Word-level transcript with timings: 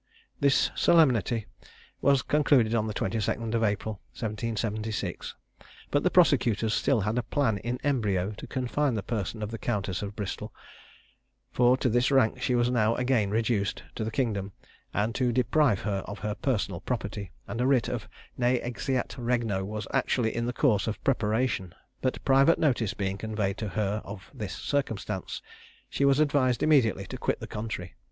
This 0.39 0.71
solemnity 0.73 1.45
was 2.01 2.23
concluded 2.23 2.73
on 2.73 2.87
the 2.87 2.93
22nd 2.95 3.53
of 3.53 3.63
April, 3.63 4.01
1776; 4.13 5.35
but 5.91 6.01
the 6.01 6.09
prosecutors 6.09 6.73
still 6.73 7.01
had 7.01 7.19
a 7.19 7.21
plan 7.21 7.59
in 7.59 7.77
embryo 7.83 8.31
to 8.37 8.47
confine 8.47 8.95
the 8.95 9.03
person 9.03 9.43
of 9.43 9.51
the 9.51 9.59
Countess 9.59 10.01
of 10.01 10.15
Bristol, 10.15 10.51
for 11.51 11.77
to 11.77 11.87
this 11.87 12.09
rank 12.09 12.41
she 12.41 12.55
was 12.55 12.71
now 12.71 12.95
again 12.95 13.29
reduced, 13.29 13.83
to 13.93 14.03
the 14.03 14.09
kingdom, 14.09 14.53
and 14.91 15.13
to 15.13 15.31
deprive 15.31 15.81
her 15.81 16.03
of 16.07 16.17
her 16.17 16.33
personal 16.33 16.79
property; 16.79 17.31
and 17.47 17.61
a 17.61 17.67
writ 17.67 17.87
of 17.87 18.09
ne 18.39 18.59
exeat 18.59 19.15
regno 19.19 19.63
was 19.63 19.85
actually 19.93 20.35
in 20.35 20.47
the 20.47 20.51
course 20.51 20.87
of 20.87 21.03
preparation: 21.03 21.75
but 22.01 22.25
private 22.25 22.57
notice 22.57 22.95
being 22.95 23.19
conveyed 23.19 23.59
to 23.59 23.69
her 23.69 24.01
of 24.03 24.31
this 24.33 24.55
circumstance, 24.55 25.43
she 25.91 26.05
was 26.05 26.19
advised 26.19 26.63
immediately 26.63 27.05
to 27.05 27.19
quit 27.19 27.39
the 27.39 27.45
country. 27.45 27.93